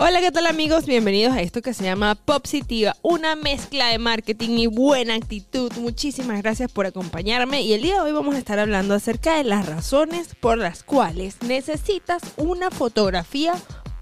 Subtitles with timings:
[0.00, 0.86] Hola, ¿qué tal amigos?
[0.86, 5.72] Bienvenidos a esto que se llama Positiva, una mezcla de marketing y buena actitud.
[5.72, 9.42] Muchísimas gracias por acompañarme y el día de hoy vamos a estar hablando acerca de
[9.42, 13.54] las razones por las cuales necesitas una fotografía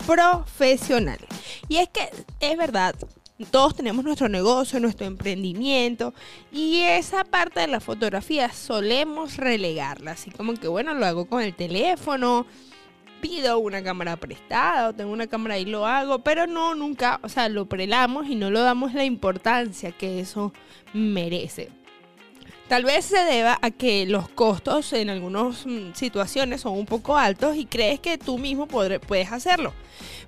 [0.06, 1.19] profesional.
[1.67, 2.10] Y es que
[2.40, 2.94] es verdad,
[3.51, 6.13] todos tenemos nuestro negocio, nuestro emprendimiento
[6.53, 11.40] y esa parte de la fotografía solemos relegarla, así como que bueno, lo hago con
[11.42, 12.44] el teléfono,
[13.21, 17.29] pido una cámara prestada o tengo una cámara y lo hago, pero no, nunca, o
[17.29, 20.52] sea, lo prelamos y no lo damos la importancia que eso
[20.92, 21.70] merece.
[22.69, 27.16] Tal vez se deba a que los costos en algunas mm, situaciones son un poco
[27.16, 29.73] altos y crees que tú mismo puedes hacerlo.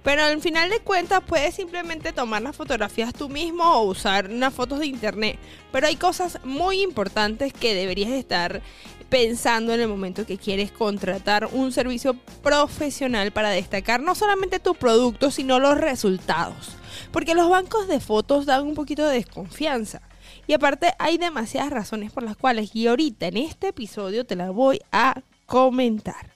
[0.05, 4.55] Pero al final de cuentas puedes simplemente tomar las fotografías tú mismo o usar unas
[4.55, 5.37] fotos de internet.
[5.73, 8.63] Pero hay cosas muy importantes que deberías estar
[9.09, 14.77] pensando en el momento que quieres contratar un servicio profesional para destacar no solamente tu
[14.77, 16.77] producto, sino los resultados.
[17.11, 20.03] Porque los bancos de fotos dan un poquito de desconfianza.
[20.49, 24.51] Y aparte hay demasiadas razones por las cuales, y ahorita en este episodio te las
[24.51, 26.33] voy a comentar.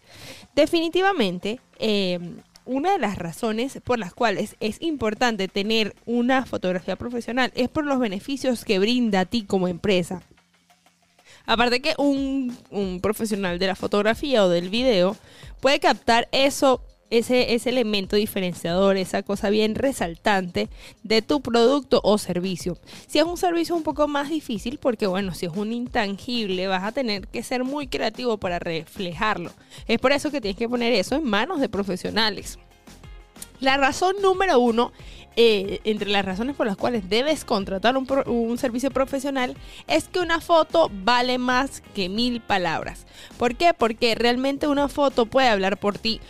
[0.55, 2.21] Definitivamente, eh,
[2.67, 7.87] una de las razones por las cuales es importante tener una fotografía profesional es por
[7.87, 10.23] los beneficios que brinda a ti como empresa.
[11.47, 15.17] Aparte que un, profesional de la fotografía o del video
[15.61, 20.71] puede captar eso, ese, ese elemento diferenciador, esa cosa bien resaltante
[21.03, 22.79] de tu producto o servicio.
[23.07, 26.85] Si es un servicio un poco más difícil, porque bueno, si es un intangible, vas
[26.85, 29.53] a tener que ser muy creativo para reflejarlo.
[29.87, 32.59] Es por eso que tienes que poner eso en manos de profesionales.
[33.61, 34.93] La razón número uno
[35.37, 40.41] eh, entre las razones por las cuales debes contratar un, servicio profesional es que una
[40.41, 43.07] foto vale más que mil palabras.
[43.39, 43.73] ¿Por qué?
[43.73, 46.21] Porque realmente una foto puede hablar por ti.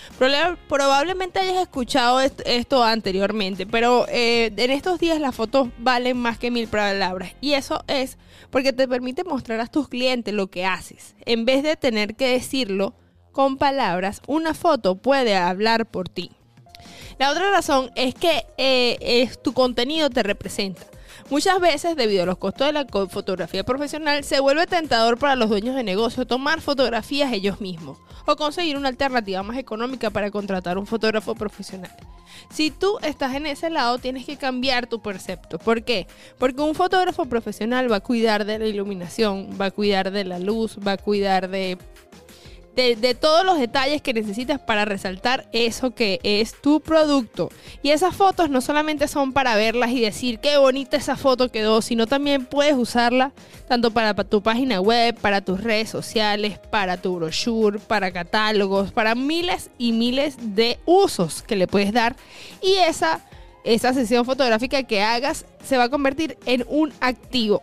[0.69, 6.51] probablemente hayas escuchado esto, anteriormente, pero eh, en estos días las fotos valen más que
[6.51, 7.33] mil palabras.
[7.41, 8.19] Y eso es
[8.51, 11.15] porque te permite mostrar a tus clientes lo que haces.
[11.25, 12.95] En vez de tener que decirlo
[13.33, 16.31] con palabras, una foto puede hablar por ti.
[17.23, 20.83] La otra razón es que eh, es, tu contenido te representa.
[21.31, 25.49] Muchas veces, debido a los costos de la fotografía profesional, se vuelve tentador para los
[25.49, 27.97] dueños de negocio tomar fotografías ellos mismos
[28.27, 31.95] o conseguir una alternativa más económica para contratar un fotógrafo profesional.
[32.51, 35.61] Si tú estás en ese lado, tienes que cambiar tu percepto.
[35.61, 36.09] ¿Por qué?
[36.39, 40.41] Porque un fotógrafo profesional va a cuidar de la iluminación, va a cuidar de la
[40.41, 41.79] luz, va a cuidar de
[42.75, 47.51] de, todos los detalles que necesitas para resaltar eso que es tu producto.
[47.83, 51.83] Y esas fotos no solamente son para verlas y decir qué bonita esa foto quedó,
[51.83, 53.33] sino también puedes usarla
[53.69, 59.15] tanto para, tu página web, para tus redes sociales, para tu brochure, para catálogos, para
[59.15, 62.17] miles y miles de usos que le puedes dar.
[62.63, 63.21] Y esa,
[63.65, 67.63] esa sesión fotográfica que hagas se va a convertir en un activo.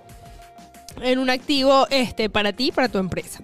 [1.01, 3.41] En un activo este, para ti, para tu empresa.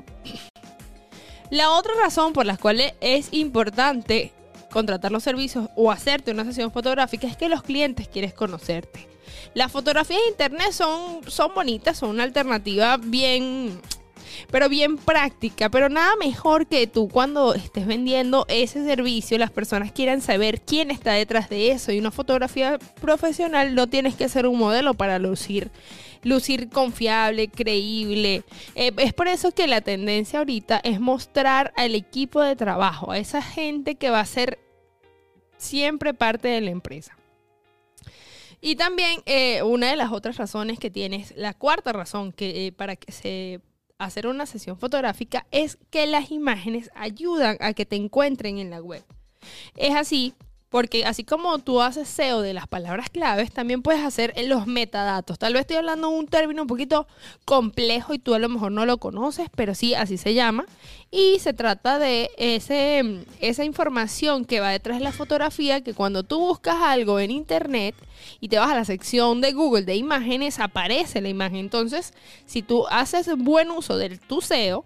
[1.52, 4.32] La otra razón por la cual es importante
[4.72, 9.08] contratar los servicios o hacerte una sesión fotográfica es que los clientes quieren conocerte.
[9.54, 13.80] Las fotografías de internet son, son bonitas, son una alternativa bien,
[14.52, 19.92] pero bien práctica, pero nada mejor que tú cuando estés vendiendo ese servicio, las personas
[19.92, 24.48] quieran saber quién está detrás de eso y una fotografía profesional no tienes que ser
[24.48, 25.72] un modelo para lucir
[26.26, 28.44] lucir confiable, creíble.
[28.74, 33.20] Eh, es por eso que la tendencia ahorita es mostrar al equipo de trabajo, a
[33.20, 34.58] esa gente que va a ser
[35.58, 37.16] siempre parte de la empresa.
[38.60, 42.72] Y también eh, una de las otras razones que tienes, la cuarta razón que eh,
[42.72, 43.62] para que se
[43.98, 48.82] hacer una sesión fotográfica es que las imágenes ayudan a que te encuentren en la
[48.82, 49.04] web.
[49.76, 50.34] Es así
[50.76, 55.40] porque así como tú haces SEO de las palabras claves, también puedes hacer los metadatos.
[55.40, 57.08] Tal vez estoy hablando de un término un poquito
[57.46, 60.66] complejo y tú a lo mejor no lo conoces, pero sí, así se llama.
[61.12, 66.24] Y se trata de ese, esa información que va detrás de la fotografía, que cuando
[66.24, 67.96] tú buscas algo en internet
[68.42, 71.60] y te vas a la sección de Google de imágenes, aparece la imagen.
[71.60, 72.14] Entonces,
[72.46, 74.84] si tú haces buen uso del tu SEO,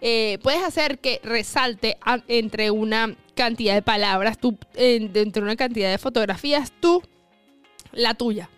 [0.00, 1.98] eh, puedes hacer que resalte
[2.28, 7.02] entre una cantidad de palabras, tú, entre una cantidad de fotografías, tú,
[7.92, 8.50] la tuya.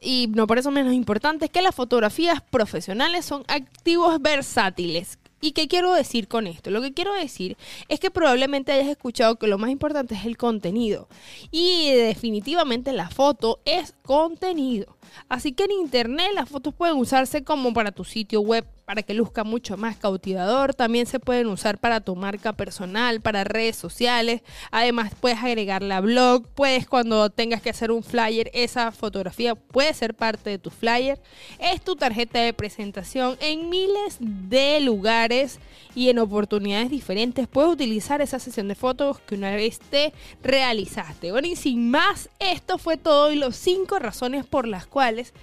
[0.00, 5.18] Y no por eso menos importante es que las fotografías profesionales son activos versátiles.
[5.40, 6.70] ¿Y qué quiero decir con esto?
[6.70, 7.56] Lo que quiero decir
[7.88, 11.08] es que probablemente hayas escuchado que lo más importante es el contenido.
[11.50, 14.95] Y definitivamente la foto es contenido.
[15.28, 19.14] Así que en internet las fotos pueden usarse como para tu sitio web, para que
[19.14, 20.74] luzca mucho más cautivador.
[20.74, 24.42] También se pueden usar para tu marca personal, para redes sociales.
[24.70, 26.46] Además puedes agregarla a blog.
[26.54, 31.20] Puedes cuando tengas que hacer un flyer, esa fotografía puede ser parte de tu flyer.
[31.58, 35.58] Es tu tarjeta de presentación en miles de lugares
[35.96, 37.48] y en oportunidades diferentes.
[37.48, 40.12] Puedes utilizar esa sesión de fotos que una vez te
[40.42, 41.32] realizaste.
[41.32, 45.34] Bueno, y sin más, esto fue todo y los cinco razones por las cuales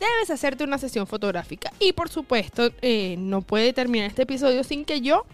[0.00, 1.70] debes hacerte una sesión fotográfica.
[1.78, 5.26] Y por supuesto, eh, no puede terminar este episodio sin que yo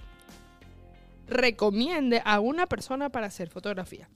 [1.28, 4.08] recomiende a una persona para hacer fotografía.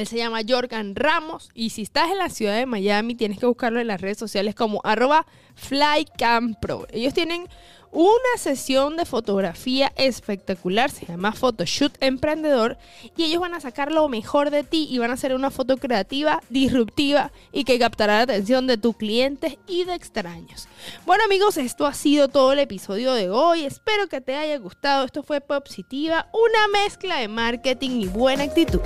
[0.00, 3.44] Él se llama Jorgan Ramos y si estás en la ciudad de Miami tienes que
[3.44, 6.86] buscarlo en las redes sociales como arroba flycampro.
[6.90, 7.46] Ellos tienen
[7.92, 12.78] una sesión de fotografía espectacular, se llama Photoshoot Emprendedor,
[13.14, 15.76] y ellos van a sacar lo mejor de ti y van a hacer una foto
[15.76, 20.66] creativa, disruptiva y que captará la atención de tus clientes y de extraños.
[21.04, 25.04] Bueno amigos, esto ha sido todo el episodio de hoy, espero que te haya gustado,
[25.04, 28.80] esto fue Positiva, una mezcla de marketing y buena actitud.